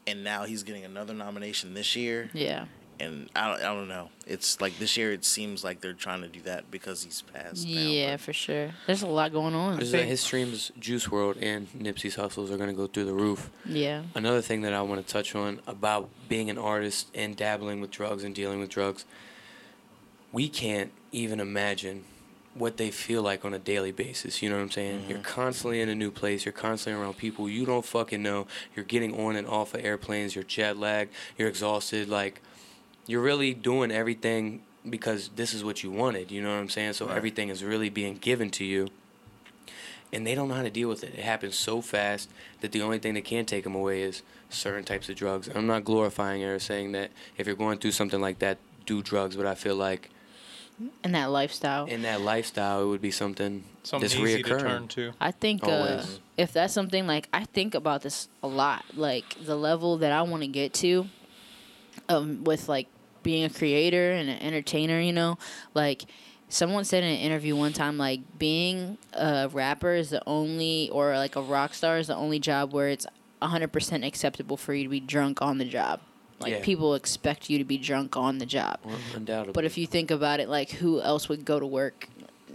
and 0.08 0.24
now 0.24 0.46
he's 0.46 0.64
getting 0.64 0.86
another 0.86 1.14
nomination 1.14 1.74
this 1.74 1.98
year, 1.98 2.30
Yeah. 2.34 2.66
And 3.02 3.30
I 3.36 3.48
don't, 3.48 3.60
I 3.60 3.74
don't 3.74 3.88
know. 3.88 4.10
It's 4.28 4.62
like 4.62 4.78
this 4.78 4.96
year, 4.96 5.12
it 5.12 5.26
seems 5.26 5.64
like 5.64 5.82
they're 5.82 5.94
trying 5.94 6.22
to 6.22 6.28
do 6.28 6.40
that 6.42 6.70
because 6.70 7.04
he's 7.04 7.22
passed. 7.22 7.66
Yeah, 7.66 8.12
but- 8.14 8.22
for 8.22 8.34
sure. 8.34 8.70
There's 8.86 9.02
a 9.02 9.08
lot 9.08 9.32
going 9.32 9.56
on. 9.56 9.78
There's 9.78 9.92
that 9.92 10.06
his 10.06 10.22
streams, 10.22 10.72
Juice 10.80 11.08
Wrld, 11.08 11.38
and 11.42 11.68
Nipsey 11.74 12.16
Hussle's 12.16 12.52
are 12.52 12.58
gonna 12.58 12.74
go 12.74 12.86
through 12.86 13.06
the 13.06 13.14
roof. 13.14 13.50
Yeah. 13.66 14.04
Another 14.14 14.42
thing 14.42 14.62
that 14.62 14.74
I 14.74 14.84
want 14.84 15.06
to 15.06 15.12
touch 15.12 15.34
on 15.36 15.62
about 15.66 16.10
being 16.30 16.50
an 16.50 16.60
artist 16.60 17.08
and 17.16 17.36
dabbling 17.36 17.82
with 17.82 17.90
drugs 17.90 18.24
and 18.24 18.36
dealing 18.36 18.60
with 18.60 18.70
drugs, 18.70 19.06
we 20.32 20.48
can't 20.48 20.92
even 21.12 21.40
imagine 21.40 22.04
what 22.54 22.78
they 22.78 22.92
feel 22.92 23.22
like 23.22 23.46
on 23.46 23.54
a 23.54 23.60
daily 23.60 23.92
basis. 23.92 24.42
You 24.42 24.50
know 24.50 24.58
what 24.58 24.64
I'm 24.64 24.72
saying? 24.72 25.00
Mm-hmm. 25.02 25.10
You're 25.10 25.20
constantly 25.20 25.82
in 25.82 25.90
a 25.90 25.96
new 25.96 26.12
place. 26.12 26.46
You're 26.46 26.52
constantly 26.52 27.02
around 27.02 27.18
people 27.18 27.50
you 27.50 27.66
don't 27.66 27.86
fucking 27.86 28.22
know. 28.22 28.46
You're 28.76 28.86
getting 28.86 29.20
on 29.20 29.36
and 29.36 29.48
off 29.48 29.74
of 29.74 29.84
airplanes. 29.84 30.36
You're 30.36 30.44
jet 30.44 30.78
lagged. 30.78 31.14
You're 31.38 31.48
exhausted. 31.48 32.10
Like, 32.10 32.42
you're 33.08 33.22
really 33.22 33.54
doing 33.54 33.92
everything 33.92 34.62
because 34.90 35.30
this 35.36 35.54
is 35.54 35.64
what 35.64 35.84
you 35.84 35.92
wanted. 35.92 36.32
You 36.32 36.42
know 36.42 36.50
what 36.50 36.60
I'm 36.62 36.70
saying? 36.70 36.94
So 36.94 37.08
Right. 37.08 37.18
everything 37.18 37.50
is 37.50 37.64
really 37.64 37.90
being 37.90 38.16
given 38.16 38.50
to 38.52 38.66
you. 38.66 38.88
And 40.14 40.28
they 40.28 40.36
don't 40.36 40.50
know 40.50 40.56
how 40.56 40.64
to 40.64 40.70
deal 40.70 40.90
with 40.90 41.04
it. 41.04 41.14
It 41.18 41.24
happens 41.24 41.56
so 41.56 41.82
fast 41.82 42.30
that 42.60 42.72
the 42.74 42.82
only 42.82 43.00
thing 43.00 43.14
that 43.14 43.24
can 43.24 43.46
take 43.46 43.64
them 43.64 43.76
away 43.76 44.02
is 44.02 44.24
certain 44.50 44.84
types 44.84 45.08
of 45.08 45.16
drugs. 45.16 45.50
I'm 45.54 45.68
not 45.68 45.86
glorifying 45.86 46.42
it 46.42 46.46
or 46.46 46.60
saying 46.60 46.92
that 46.94 47.12
if 47.38 47.48
you're 47.48 47.56
going 47.56 47.78
through 47.78 47.92
something 47.92 48.20
like 48.20 48.40
that, 48.40 48.58
do 48.86 49.02
drugs. 49.02 49.36
But 49.38 49.46
I 49.46 49.56
feel 49.56 49.76
like 49.76 50.10
in 51.04 51.12
that 51.14 51.28
lifestyle. 51.32 51.86
in 51.86 52.02
that 52.02 52.22
lifestyle, 52.22 52.84
it 52.84 52.88
would 52.88 53.02
be 53.02 53.12
something 53.12 53.64
Something 53.84 54.10
that's 54.10 54.16
reoccurring. 54.16 54.90
to 54.90 55.12
to. 55.12 55.14
I 55.22 55.32
think 55.32 55.64
uh, 55.64 56.04
if 56.38 56.52
that's 56.52 56.74
something 56.74 57.08
like 57.08 57.30
I 57.32 57.46
think 57.46 57.74
about 57.76 58.02
this 58.02 58.28
a 58.44 58.48
lot, 58.48 58.84
like 58.96 59.24
the 59.46 59.56
level 59.56 59.98
that 59.98 60.12
I 60.12 60.24
want 60.24 60.44
to 60.44 60.48
get 60.48 60.74
to, 60.76 61.08
um, 62.10 62.44
with 62.44 62.68
like 62.70 62.88
being 63.24 63.44
a 63.44 63.50
creator 63.50 64.12
and 64.12 64.30
an 64.30 64.40
entertainer, 64.40 65.00
you 65.00 65.14
know, 65.14 65.38
like 65.74 66.04
someone 66.50 66.84
said 66.84 67.04
in 67.04 67.10
an 67.10 67.20
interview 67.20 67.56
one 67.56 67.74
time, 67.74 67.98
like 67.98 68.22
being 68.38 68.98
a 69.14 69.50
rapper 69.52 69.94
is 69.94 70.10
the 70.10 70.22
only, 70.28 70.90
or 70.92 71.16
like 71.16 71.36
a 71.36 71.42
rock 71.42 71.74
star 71.74 71.98
is 71.98 72.08
the 72.08 72.16
only 72.16 72.40
job 72.40 72.74
where 72.74 72.90
it's 72.90 73.06
100% 73.42 74.06
acceptable 74.06 74.58
for 74.58 74.74
you 74.74 74.84
to 74.84 74.90
be 74.90 75.00
drunk 75.00 75.42
on 75.42 75.58
the 75.58 75.66
job. 75.66 76.00
Like 76.40 76.54
Yeah. 76.54 76.62
people 76.64 76.96
expect 76.96 77.50
you 77.50 77.58
to 77.60 77.64
be 77.64 77.78
drunk 77.78 78.18
on 78.18 78.40
the 78.40 78.46
job. 78.46 78.80
Well, 78.84 78.98
undoubtedly. 79.16 79.54
But 79.54 79.66
if 79.66 79.78
you 79.78 79.86
think 79.88 80.10
about 80.12 80.40
it, 80.40 80.50
like 80.50 80.72
who 80.72 81.02
else 81.02 81.30
would 81.30 81.46
go 81.46 81.60
to 81.60 81.66
work 81.66 82.08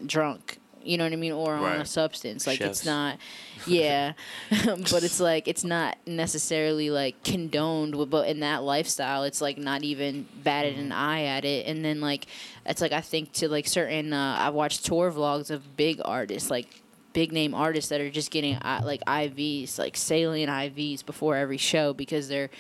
drunk? 0.05 0.59
You 0.87 0.99
know 0.99 1.05
what 1.05 1.13
I 1.13 1.17
mean, 1.17 1.33
or 1.33 1.55
on 1.55 1.81
a 1.81 1.85
substance. 1.85 2.47
Like 2.47 2.59
Chefs. 2.59 2.79
it's 2.81 2.87
not, 2.87 3.19
yeah. 3.67 4.13
but 4.51 5.03
it's 5.03 5.21
like 5.21 5.49
it's 5.49 5.65
not 5.65 5.99
necessarily 6.07 6.91
like 6.91 7.23
condoned. 7.25 7.95
with- 7.95 8.11
But 8.11 8.29
in 8.29 8.41
that 8.41 8.63
lifestyle, 8.63 9.25
it's 9.25 9.41
like 9.41 9.59
not 9.59 9.83
even 9.83 10.27
batted 10.43 10.79
an 10.79 10.93
eye 10.93 11.25
at 11.25 11.45
it. 11.45 11.67
And 11.67 11.85
then 11.85 12.01
like 12.01 12.27
it's 12.65 12.81
like 12.81 12.93
I 12.93 13.01
think 13.01 13.33
to 13.35 13.49
like 13.49 13.67
certain. 13.67 14.13
Uh, 14.13 14.37
I 14.39 14.51
watched 14.51 14.85
tour 14.85 15.11
vlogs 15.13 15.51
of 15.51 15.77
big 15.77 16.01
artists 16.05 16.51
like. 16.51 16.69
Big 17.13 17.33
name 17.33 17.55
artists 17.55 17.89
that 17.89 18.03
are 18.03 18.11
just 18.11 18.31
getting 18.31 18.57
uh, 18.57 18.83
like 18.85 19.03
IVs, 19.07 19.79
like 19.79 19.97
saline 19.97 20.51
IVs 20.51 21.03
before 21.07 21.35
every 21.35 21.57
show 21.57 21.95
because 21.95 22.29
they're 22.29 22.51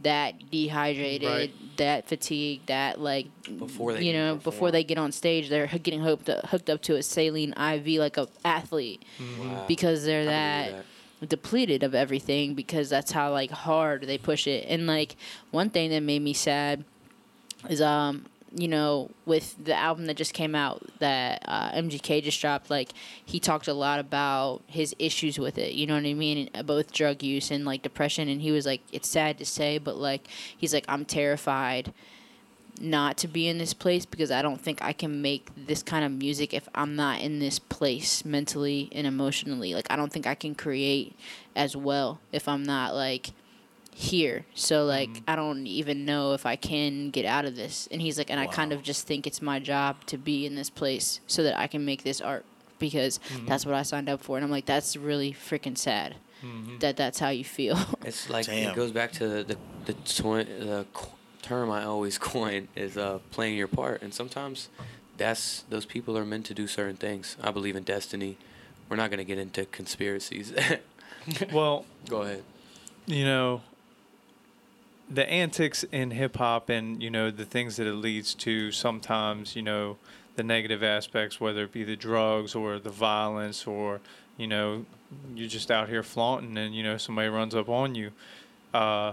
that 0.00 0.50
dehydrated, 0.50 1.28
Right. 1.28 1.76
that 1.76 2.08
fatigued, 2.08 2.66
that 2.66 3.00
like 3.00 3.26
Before 3.58 3.92
they 3.92 4.02
you 4.02 4.12
can 4.12 4.20
know 4.20 4.34
before 4.36 4.70
they 4.70 4.82
get 4.84 4.98
on 4.98 5.12
stage, 5.12 5.48
they're 5.48 5.66
getting 5.66 6.00
hooked 6.00 6.28
up, 6.28 6.46
hooked 6.46 6.68
up 6.70 6.82
to 6.82 6.96
a 6.96 7.02
saline 7.02 7.52
IV 7.52 7.86
like 8.00 8.16
a 8.16 8.26
athlete 8.44 9.04
Wow. 9.38 9.64
because 9.68 10.04
they're 10.04 10.22
I 10.22 10.70
believe 10.70 10.84
that, 11.20 11.28
depleted 11.28 11.82
of 11.84 11.94
everything 11.94 12.54
because 12.54 12.88
that's 12.90 13.12
how 13.12 13.30
like 13.30 13.50
hard 13.52 14.02
they 14.08 14.18
push 14.18 14.46
it. 14.48 14.64
And 14.68 14.86
like 14.88 15.16
one 15.52 15.70
thing 15.70 15.90
that 15.90 16.00
made 16.02 16.22
me 16.22 16.32
sad 16.32 16.84
is 17.70 17.80
um 17.80 18.26
you 18.54 18.68
know 18.68 19.10
with 19.24 19.56
the 19.64 19.74
album 19.74 20.06
that 20.06 20.16
just 20.16 20.34
came 20.34 20.54
out 20.54 20.82
that 20.98 21.42
uh, 21.46 21.70
MGK 21.72 22.22
just 22.22 22.40
dropped 22.40 22.70
like 22.70 22.92
he 23.24 23.40
talked 23.40 23.68
a 23.68 23.72
lot 23.72 23.98
about 23.98 24.62
his 24.66 24.94
issues 24.98 25.38
with 25.38 25.58
it 25.58 25.72
you 25.72 25.86
know 25.86 25.94
what 25.94 26.04
I 26.04 26.14
mean 26.14 26.50
both 26.64 26.92
drug 26.92 27.22
use 27.22 27.50
and 27.50 27.64
like 27.64 27.82
depression 27.82 28.28
and 28.28 28.42
he 28.42 28.52
was 28.52 28.66
like 28.66 28.82
it's 28.92 29.08
sad 29.08 29.38
to 29.38 29.46
say 29.46 29.78
but 29.78 29.96
like 29.96 30.28
he's 30.56 30.74
like 30.74 30.84
I'm 30.88 31.04
terrified 31.04 31.92
not 32.80 33.16
to 33.18 33.28
be 33.28 33.48
in 33.48 33.58
this 33.58 33.74
place 33.74 34.04
because 34.04 34.30
I 34.30 34.42
don't 34.42 34.60
think 34.60 34.82
I 34.82 34.92
can 34.92 35.22
make 35.22 35.48
this 35.56 35.82
kind 35.82 36.04
of 36.04 36.12
music 36.12 36.52
if 36.52 36.68
I'm 36.74 36.96
not 36.96 37.20
in 37.20 37.38
this 37.38 37.58
place 37.58 38.24
mentally 38.24 38.88
and 38.92 39.06
emotionally. 39.06 39.74
Like 39.74 39.86
I 39.90 39.96
don't 39.96 40.12
think 40.12 40.26
I 40.26 40.34
can 40.34 40.54
create 40.54 41.16
as 41.54 41.76
well 41.76 42.18
if 42.32 42.48
I'm 42.48 42.64
not 42.64 42.94
like 42.94 43.30
here. 43.94 44.44
So 44.54 44.84
like 44.84 45.10
mm-hmm. 45.10 45.24
I 45.30 45.36
don't 45.36 45.66
even 45.66 46.04
know 46.04 46.32
if 46.32 46.46
I 46.46 46.56
can 46.56 47.10
get 47.10 47.24
out 47.24 47.44
of 47.44 47.56
this. 47.56 47.88
And 47.90 48.00
he's 48.00 48.18
like 48.18 48.30
and 48.30 48.40
I 48.40 48.46
kind 48.46 48.72
of 48.72 48.82
just 48.82 49.06
think 49.06 49.26
it's 49.26 49.42
my 49.42 49.58
job 49.58 50.04
to 50.06 50.18
be 50.18 50.46
in 50.46 50.54
this 50.54 50.70
place 50.70 51.20
so 51.26 51.42
that 51.42 51.58
I 51.58 51.66
can 51.66 51.84
make 51.84 52.02
this 52.02 52.20
art 52.20 52.44
because 52.78 53.18
mm-hmm. 53.18 53.46
that's 53.46 53.66
what 53.66 53.74
I 53.74 53.82
signed 53.82 54.08
up 54.08 54.22
for. 54.22 54.36
And 54.36 54.44
I'm 54.44 54.50
like 54.50 54.66
that's 54.66 54.96
really 54.96 55.32
freaking 55.32 55.76
sad. 55.76 56.16
Mm-hmm. 56.42 56.78
That 56.78 56.96
that's 56.96 57.18
how 57.18 57.28
you 57.28 57.44
feel. 57.44 57.78
It's 58.04 58.28
like 58.28 58.46
Damn. 58.46 58.70
it 58.70 58.76
goes 58.76 58.90
back 58.90 59.12
to 59.12 59.44
the 59.44 59.56
the, 59.84 59.92
twi- 59.92 60.44
the 60.44 60.86
co- 60.92 61.12
term 61.40 61.70
I 61.70 61.84
always 61.84 62.18
coin 62.32 62.68
is 62.74 62.96
uh, 62.96 63.18
playing 63.30 63.56
your 63.56 63.68
part, 63.68 64.02
and 64.02 64.12
sometimes 64.12 64.68
that's 65.16 65.62
those 65.68 65.84
people 65.84 66.18
are 66.18 66.24
meant 66.24 66.46
to 66.46 66.54
do 66.54 66.66
certain 66.66 66.96
things. 66.96 67.36
I 67.40 67.50
believe 67.52 67.76
in 67.76 67.84
destiny. 67.84 68.38
We're 68.88 68.96
not 68.96 69.10
gonna 69.10 69.24
get 69.24 69.38
into 69.38 69.66
conspiracies. 69.66 70.52
Well, 71.52 71.84
Go 72.08 72.22
ahead. 72.22 72.42
you 73.06 73.24
know, 73.24 73.60
the 75.12 75.28
antics 75.30 75.84
in 75.84 76.12
hip 76.12 76.36
hop 76.36 76.70
and, 76.70 77.02
you 77.02 77.10
know, 77.10 77.30
the 77.30 77.44
things 77.44 77.76
that 77.76 77.86
it 77.86 77.94
leads 77.94 78.34
to 78.34 78.72
sometimes, 78.72 79.54
you 79.54 79.62
know, 79.62 79.98
the 80.36 80.42
negative 80.42 80.82
aspects, 80.82 81.38
whether 81.38 81.64
it 81.64 81.72
be 81.72 81.84
the 81.84 81.96
drugs 81.96 82.54
or 82.54 82.78
the 82.78 82.90
violence 82.90 83.66
or, 83.66 84.00
you 84.38 84.46
know, 84.46 84.86
you're 85.34 85.48
just 85.48 85.70
out 85.70 85.90
here 85.90 86.02
flaunting 86.02 86.56
and, 86.56 86.74
you 86.74 86.82
know, 86.82 86.96
somebody 86.96 87.28
runs 87.28 87.54
up 87.54 87.68
on 87.68 87.94
you. 87.94 88.10
Uh, 88.72 89.12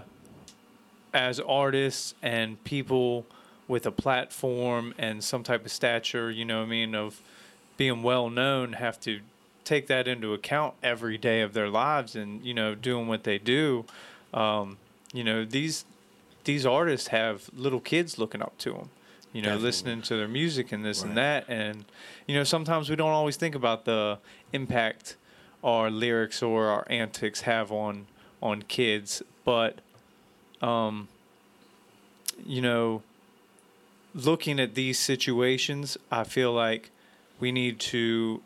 as 1.12 1.38
artists 1.40 2.14
and 2.22 2.62
people 2.64 3.26
with 3.68 3.84
a 3.84 3.90
platform 3.90 4.94
and 4.96 5.22
some 5.22 5.42
type 5.42 5.66
of 5.66 5.70
stature, 5.70 6.30
you 6.30 6.46
know 6.46 6.62
I 6.62 6.66
mean, 6.66 6.94
of 6.94 7.20
being 7.76 8.02
well 8.02 8.30
known, 8.30 8.72
have 8.74 8.98
to 9.00 9.20
take 9.64 9.86
that 9.88 10.08
into 10.08 10.32
account 10.32 10.74
every 10.82 11.18
day 11.18 11.42
of 11.42 11.52
their 11.52 11.68
lives 11.68 12.16
and, 12.16 12.42
you 12.42 12.54
know, 12.54 12.74
doing 12.74 13.06
what 13.06 13.24
they 13.24 13.36
do. 13.38 13.84
Um, 14.32 14.78
you 15.12 15.24
know, 15.24 15.44
these 15.44 15.84
these 16.44 16.64
artists 16.64 17.08
have 17.08 17.50
little 17.54 17.80
kids 17.80 18.18
looking 18.18 18.40
up 18.42 18.56
to 18.58 18.72
them, 18.72 18.90
you 19.32 19.42
know, 19.42 19.48
Definitely. 19.48 19.66
listening 19.68 20.02
to 20.02 20.16
their 20.16 20.28
music 20.28 20.72
and 20.72 20.84
this 20.84 21.02
and 21.02 21.16
that. 21.16 21.44
And, 21.48 21.84
you 22.26 22.34
know, 22.34 22.44
sometimes 22.44 22.88
we 22.88 22.96
don't 22.96 23.10
always 23.10 23.36
think 23.36 23.54
about 23.54 23.84
the 23.84 24.18
impact 24.52 25.16
our 25.62 25.90
lyrics 25.90 26.42
or 26.42 26.68
our 26.68 26.86
antics 26.88 27.42
have 27.42 27.70
on 27.70 28.06
on 28.42 28.62
kids, 28.62 29.22
but 29.44 29.80
um, 30.62 31.08
you 32.46 32.62
know, 32.62 33.02
looking 34.14 34.58
at 34.58 34.74
these 34.74 34.98
situations, 34.98 35.98
I 36.10 36.24
feel 36.24 36.52
like 36.52 36.90
we 37.38 37.52
need 37.52 37.78
to 37.80 38.42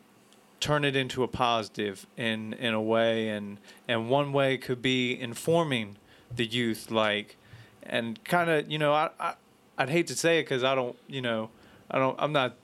turn 0.59 0.83
it 0.83 0.95
into 0.95 1.23
a 1.23 1.27
positive 1.27 2.05
in 2.17 2.53
in 2.53 2.73
a 2.73 2.81
way, 2.81 3.29
and 3.29 3.57
and 3.87 4.09
one 4.09 4.33
way 4.33 4.57
could 4.57 4.81
be 4.81 5.17
informing 5.19 5.95
the 6.33 6.45
youth, 6.45 6.91
like, 6.91 7.37
and 7.83 8.23
kind 8.23 8.49
of 8.49 8.71
you 8.71 8.77
know 8.77 8.93
I, 8.93 9.09
I 9.19 9.33
I'd 9.77 9.89
hate 9.89 10.07
to 10.07 10.15
say 10.15 10.39
it 10.39 10.43
because 10.43 10.63
I 10.63 10.75
don't 10.75 10.95
you 11.07 11.21
know 11.21 11.49
I 11.91 11.99
don't 11.99 12.15
I'm 12.19 12.31
not 12.31 12.55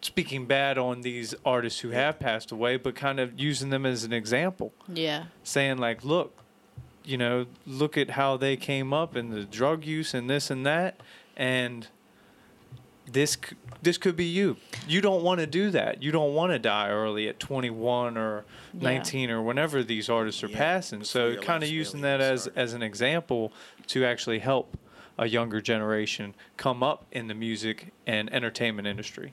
speaking 0.00 0.44
bad 0.46 0.76
on 0.76 1.00
these 1.00 1.34
artists 1.46 1.80
who 1.80 1.90
have 1.90 2.18
passed 2.18 2.52
away, 2.52 2.76
but 2.76 2.94
kind 2.94 3.18
of 3.18 3.40
using 3.40 3.70
them 3.70 3.86
as 3.86 4.04
an 4.04 4.12
example 4.12 4.72
Yeah. 4.86 5.24
saying 5.42 5.78
like, 5.78 6.04
look, 6.04 6.42
you 7.04 7.16
know, 7.16 7.46
look 7.66 7.96
at 7.96 8.10
how 8.10 8.36
they 8.36 8.56
came 8.56 8.92
up 8.92 9.16
and 9.16 9.32
the 9.32 9.44
drug 9.44 9.84
use 9.84 10.12
and 10.12 10.28
this 10.28 10.50
and 10.50 10.66
that, 10.66 11.00
and 11.36 11.88
this 13.06 13.36
this 13.82 13.98
could 13.98 14.16
be 14.16 14.24
you. 14.24 14.56
You 14.88 15.00
don't 15.02 15.22
want 15.22 15.40
to 15.40 15.46
do 15.46 15.70
that. 15.70 16.02
You 16.02 16.10
don't 16.10 16.34
want 16.34 16.52
to 16.52 16.58
die 16.58 16.88
early 16.88 17.28
at 17.28 17.38
21 17.38 18.16
or 18.16 18.44
Yeah. 18.72 18.80
19 18.88 19.30
or 19.30 19.42
whenever 19.42 19.82
these 19.82 20.08
artists 20.08 20.42
are 20.42 20.48
Yeah, 20.48 20.56
passing. 20.58 21.04
So 21.04 21.28
your 21.28 21.42
kind 21.42 21.62
of 21.62 21.68
using 21.68 22.00
barely 22.00 22.18
that 22.18 22.32
as 22.32 22.42
started. 22.42 22.58
as 22.60 22.72
an 22.72 22.82
example 22.82 23.52
to 23.88 24.04
actually 24.06 24.38
help 24.38 24.78
a 25.18 25.28
younger 25.28 25.60
generation 25.60 26.34
come 26.56 26.82
up 26.82 27.04
in 27.12 27.28
the 27.28 27.34
music 27.34 27.92
and 28.06 28.32
entertainment 28.32 28.88
industry. 28.88 29.32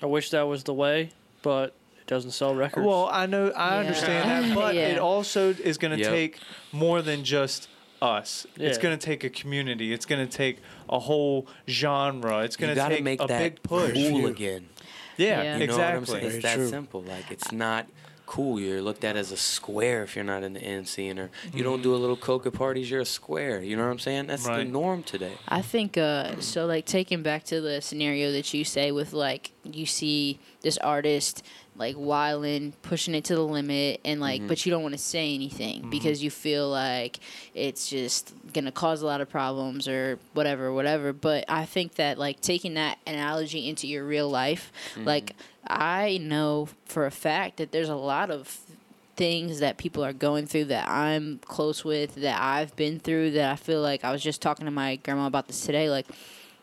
I 0.00 0.06
wish 0.06 0.30
that 0.30 0.42
was 0.42 0.64
the 0.64 0.72
way, 0.74 1.10
but 1.42 1.74
it 2.00 2.06
doesn't 2.06 2.30
sell 2.30 2.54
records. 2.54 2.86
Well, 2.86 3.08
I 3.12 3.26
know, 3.26 3.50
I 3.50 3.74
Yeah. 3.74 3.80
understand 3.80 4.30
that, 4.30 4.54
but 4.60 4.74
Yeah. 4.74 4.88
it 4.88 4.98
also 4.98 5.50
is 5.50 5.76
going 5.76 5.92
to 5.96 6.00
Yep. 6.00 6.10
take 6.10 6.38
more 6.72 7.02
than 7.02 7.24
just 7.24 7.68
us. 8.02 8.46
It's 8.56 8.78
going 8.78 8.98
to 8.98 9.04
take 9.06 9.22
a 9.24 9.30
community. 9.30 9.92
It's 9.92 10.04
going 10.06 10.26
to 10.26 10.30
take 10.30 10.58
a 10.88 10.98
whole 10.98 11.46
genre. 11.68 12.40
It's 12.40 12.56
going 12.56 12.74
to 12.74 12.88
take 12.88 13.02
make 13.04 13.22
a 13.22 13.26
that 13.26 13.38
big 13.38 13.62
push. 13.62 13.94
cool 13.94 14.26
again. 14.26 14.68
Yeah, 15.16 15.42
Yeah. 15.42 15.56
You 15.58 15.66
know 15.68 15.76
what 15.78 15.84
I'm 15.86 15.96
exactly. 16.02 16.20
saying? 16.20 16.24
It's 16.26 16.42
Very 16.42 16.42
that 16.42 16.54
true. 16.56 16.68
simple. 16.68 17.02
Like 17.02 17.30
it's 17.30 17.52
not 17.52 17.86
cool. 18.32 18.58
You're 18.58 18.80
looked 18.80 19.04
at 19.04 19.14
as 19.14 19.30
a 19.30 19.36
square 19.36 20.02
if 20.02 20.16
you're 20.16 20.24
not 20.24 20.42
in 20.42 20.54
the 20.54 20.60
end 20.62 20.88
scene, 20.88 21.18
or 21.18 21.30
you 21.52 21.62
don't 21.62 21.80
mm. 21.80 21.82
do 21.82 21.94
a 21.94 22.00
little 22.00 22.16
coca 22.16 22.50
parties. 22.50 22.90
You're 22.90 23.02
a 23.02 23.04
square. 23.04 23.62
You 23.62 23.76
know 23.76 23.84
what 23.84 23.90
I'm 23.90 23.98
saying? 23.98 24.28
That's 24.28 24.46
the 24.46 24.64
norm 24.64 25.02
today. 25.02 25.34
I 25.48 25.60
think 25.60 25.98
uh 25.98 26.40
so 26.40 26.64
like 26.64 26.86
taking 26.86 27.22
back 27.22 27.44
to 27.44 27.60
the 27.60 27.82
scenario 27.82 28.32
that 28.32 28.54
you 28.54 28.64
say 28.64 28.90
with 28.90 29.12
like 29.12 29.52
you 29.64 29.84
see 29.84 30.38
this 30.62 30.78
artist 30.78 31.44
like 31.76 31.96
wilding, 31.98 32.72
pushing 32.82 33.14
it 33.14 33.24
to 33.24 33.34
the 33.34 33.44
limit 33.44 34.00
and 34.04 34.20
like 34.20 34.40
mm-hmm. 34.40 34.48
but 34.48 34.64
you 34.64 34.72
don't 34.72 34.82
want 34.82 34.94
to 34.94 34.98
say 34.98 35.34
anything 35.34 35.80
mm-hmm. 35.80 35.90
because 35.90 36.22
you 36.22 36.30
feel 36.30 36.70
like 36.70 37.18
it's 37.54 37.88
just 37.88 38.34
gonna 38.54 38.72
cause 38.72 39.02
a 39.02 39.06
lot 39.06 39.20
of 39.20 39.28
problems 39.28 39.86
or 39.86 40.18
whatever, 40.32 40.72
whatever. 40.72 41.12
But 41.12 41.44
I 41.48 41.66
think 41.66 41.96
that 41.96 42.18
like 42.18 42.40
taking 42.40 42.74
that 42.74 42.98
analogy 43.06 43.68
into 43.68 43.86
your 43.86 44.04
real 44.04 44.30
life, 44.30 44.72
mm-hmm. 44.94 45.04
like 45.04 45.34
I 45.66 46.18
know 46.18 46.68
for 46.84 47.06
a 47.06 47.10
fact 47.10 47.56
that 47.58 47.72
there's 47.72 47.88
a 47.88 47.96
lot 47.96 48.30
of 48.30 48.60
things 49.16 49.60
that 49.60 49.76
people 49.76 50.04
are 50.04 50.12
going 50.12 50.46
through 50.46 50.64
that 50.66 50.88
I'm 50.88 51.38
close 51.44 51.84
with, 51.84 52.16
that 52.16 52.40
I've 52.40 52.74
been 52.76 52.98
through, 52.98 53.32
that 53.32 53.52
I 53.52 53.56
feel 53.56 53.80
like 53.80 54.04
I 54.04 54.12
was 54.12 54.22
just 54.22 54.42
talking 54.42 54.64
to 54.64 54.70
my 54.70 54.96
grandma 54.96 55.26
about 55.26 55.46
this 55.46 55.60
today. 55.64 55.90
Like, 55.90 56.06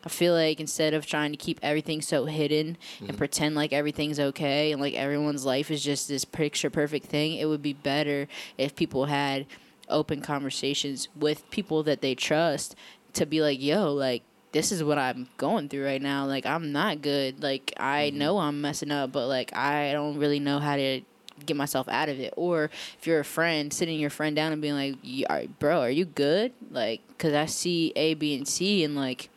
I 0.03 0.09
feel 0.09 0.33
like 0.33 0.59
instead 0.59 0.93
of 0.93 1.05
trying 1.05 1.31
to 1.31 1.37
keep 1.37 1.59
everything 1.61 2.01
so 2.01 2.25
hidden 2.25 2.77
and 2.99 3.09
mm-hmm. 3.09 3.17
pretend 3.17 3.55
like 3.55 3.73
everything's 3.73 4.19
okay 4.19 4.71
and 4.71 4.81
like 4.81 4.93
everyone's 4.93 5.45
life 5.45 5.69
is 5.69 5.83
just 5.83 6.07
this 6.07 6.25
picture 6.25 6.69
perfect 6.69 7.05
thing, 7.05 7.33
it 7.33 7.45
would 7.45 7.61
be 7.61 7.73
better 7.73 8.27
if 8.57 8.75
people 8.75 9.05
had 9.05 9.45
open 9.89 10.21
conversations 10.21 11.09
with 11.15 11.49
people 11.51 11.83
that 11.83 12.01
they 12.01 12.15
trust 12.15 12.75
to 13.13 13.25
be 13.25 13.41
like, 13.41 13.61
yo, 13.61 13.93
like, 13.93 14.23
this 14.51 14.71
is 14.71 14.83
what 14.83 14.97
I'm 14.97 15.27
going 15.37 15.69
through 15.69 15.85
right 15.85 16.01
now. 16.01 16.25
Like, 16.25 16.45
I'm 16.45 16.71
not 16.71 17.01
good. 17.01 17.41
Like, 17.43 17.73
I 17.77 18.09
know 18.09 18.39
I'm 18.39 18.61
messing 18.61 18.91
up, 18.91 19.11
but 19.11 19.27
like, 19.27 19.55
I 19.55 19.91
don't 19.91 20.17
really 20.17 20.39
know 20.39 20.59
how 20.59 20.75
to 20.75 21.01
get 21.45 21.55
myself 21.55 21.87
out 21.87 22.09
of 22.09 22.19
it. 22.19 22.33
Or 22.35 22.65
if 22.99 23.07
you're 23.07 23.19
a 23.19 23.25
friend, 23.25 23.71
sitting 23.71 23.99
your 23.99 24.09
friend 24.09 24.35
down 24.35 24.51
and 24.51 24.61
being 24.61 24.73
like, 24.73 24.95
"Y- 25.03 25.23
are- 25.29 25.47
"Bro, 25.59 25.81
are 25.81 25.89
you 25.89 26.05
good?" 26.05 26.51
Like, 26.71 27.01
cause 27.17 27.33
I 27.33 27.45
see 27.45 27.93
A, 27.95 28.13
B, 28.15 28.35
and 28.35 28.47
C, 28.47 28.83
and 28.83 28.95
like, 28.95 29.29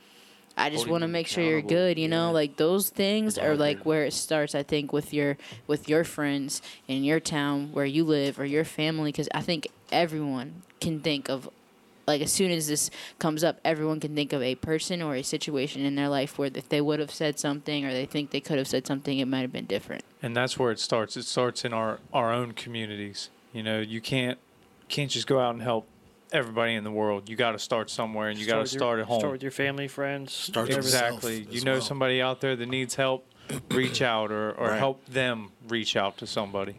I 0.56 0.68
just 0.68 0.86
want 0.86 1.02
to 1.02 1.08
make 1.08 1.26
sure 1.28 1.42
you're 1.44 1.62
good. 1.62 1.98
You 1.98 2.08
know, 2.08 2.26
yeah. 2.28 2.32
like 2.34 2.56
those 2.56 2.90
things 2.90 3.38
are 3.38 3.56
like 3.56 3.84
where 3.84 4.04
it 4.04 4.12
starts. 4.12 4.54
I 4.54 4.62
think 4.62 4.92
with 4.92 5.14
your 5.14 5.38
with 5.66 5.88
your 5.88 6.04
friends 6.04 6.60
in 6.88 7.04
your 7.04 7.20
town 7.20 7.70
where 7.72 7.86
you 7.86 8.04
live 8.04 8.38
or 8.38 8.44
your 8.44 8.64
family, 8.64 9.12
because 9.12 9.28
I 9.34 9.40
think 9.40 9.68
everyone 9.90 10.62
can 10.80 11.00
think 11.00 11.28
of. 11.30 11.48
Like 12.06 12.20
as 12.22 12.32
soon 12.32 12.50
as 12.50 12.66
this 12.68 12.90
comes 13.18 13.44
up, 13.44 13.60
everyone 13.64 14.00
can 14.00 14.14
think 14.14 14.32
of 14.32 14.42
a 14.42 14.54
person 14.56 15.00
or 15.02 15.14
a 15.14 15.22
situation 15.22 15.84
in 15.84 15.94
their 15.94 16.08
life 16.08 16.38
where 16.38 16.50
if 16.54 16.68
they 16.68 16.80
would 16.80 16.98
have 17.00 17.12
said 17.12 17.38
something 17.38 17.84
or 17.84 17.92
they 17.92 18.06
think 18.06 18.30
they 18.30 18.40
could 18.40 18.58
have 18.58 18.68
said 18.68 18.86
something, 18.86 19.18
it 19.18 19.26
might 19.26 19.40
have 19.42 19.52
been 19.52 19.66
different. 19.66 20.04
and 20.22 20.36
that's 20.36 20.58
where 20.58 20.70
it 20.72 20.80
starts. 20.80 21.16
It 21.16 21.24
starts 21.24 21.64
in 21.64 21.72
our 21.72 21.98
our 22.12 22.32
own 22.32 22.52
communities. 22.52 23.30
You 23.52 23.62
know, 23.62 23.80
you 23.80 24.00
can't 24.00 24.38
can't 24.88 25.10
just 25.10 25.26
go 25.26 25.38
out 25.40 25.54
and 25.54 25.62
help 25.62 25.86
everybody 26.32 26.74
in 26.74 26.82
the 26.84 26.90
world. 26.90 27.28
You 27.28 27.36
got 27.36 27.52
to 27.52 27.58
start 27.58 27.90
somewhere, 27.90 28.28
and 28.30 28.38
you 28.38 28.46
got 28.46 28.60
to 28.60 28.66
start 28.66 28.98
at 29.00 29.06
home. 29.06 29.20
Start 29.20 29.32
with 29.32 29.42
your 29.42 29.50
family, 29.52 29.86
friends. 29.88 30.32
Start 30.32 30.68
with 30.68 30.78
everything. 30.78 30.92
yourself 31.00 31.16
exactly. 31.24 31.54
You 31.54 31.64
know 31.64 31.72
well. 31.74 31.80
somebody 31.82 32.20
out 32.22 32.40
there 32.40 32.56
that 32.56 32.66
needs 32.68 32.94
help, 32.96 33.26
reach 33.70 34.00
out 34.02 34.30
or, 34.32 34.50
or 34.52 34.68
Right. 34.70 34.78
help 34.78 35.04
them 35.06 35.50
reach 35.68 35.94
out 35.96 36.16
to 36.18 36.26
somebody. 36.26 36.76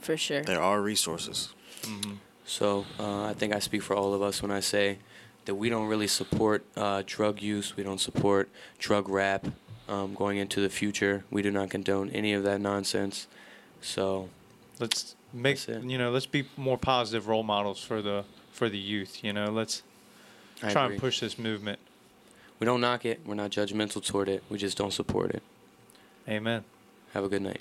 For 0.00 0.16
sure. 0.16 0.42
There 0.42 0.60
are 0.60 0.80
resources. 0.80 1.50
Mm-hmm. 1.82 2.12
So 2.46 2.84
uh, 2.98 3.24
I 3.24 3.34
think 3.34 3.54
I 3.54 3.58
speak 3.58 3.82
for 3.82 3.96
all 3.96 4.14
of 4.14 4.22
us 4.22 4.42
when 4.42 4.50
I 4.50 4.60
say 4.60 4.98
that 5.46 5.54
we 5.54 5.68
don't 5.68 5.86
really 5.86 6.06
support 6.06 6.64
uh, 6.76 7.02
drug 7.06 7.40
use. 7.42 7.76
We 7.76 7.82
don't 7.84 8.00
support 8.00 8.48
drug 8.78 9.08
rap 9.08 9.46
um, 9.88 10.14
going 10.14 10.38
into 10.38 10.60
the 10.60 10.70
future. 10.70 11.24
We 11.30 11.42
do 11.42 11.50
not 11.50 11.70
condone 11.70 12.10
any 12.10 12.32
of 12.32 12.42
that 12.44 12.60
nonsense. 12.60 13.26
So 13.80 14.28
Let's 14.80 15.14
make 15.32 15.66
you 15.68 15.98
know. 15.98 16.10
Let's 16.10 16.26
be 16.26 16.48
more 16.56 16.78
positive 16.78 17.28
role 17.28 17.42
models 17.42 17.82
for 17.82 18.02
the 18.02 18.24
for 18.52 18.68
the 18.68 18.78
youth. 18.78 19.22
You 19.22 19.32
know, 19.32 19.50
let's 19.50 19.82
I 20.62 20.72
try 20.72 20.84
agree. 20.84 20.94
and 20.96 21.00
push 21.00 21.20
this 21.20 21.38
movement. 21.38 21.78
We 22.58 22.64
don't 22.64 22.80
knock 22.80 23.04
it. 23.04 23.20
We're 23.24 23.34
not 23.34 23.50
judgmental 23.50 24.04
toward 24.04 24.28
it. 24.28 24.42
We 24.48 24.58
just 24.58 24.76
don't 24.76 24.92
support 24.92 25.30
it. 25.30 25.42
Amen. 26.28 26.64
Have 27.12 27.24
a 27.24 27.28
good 27.28 27.42
night. 27.42 27.60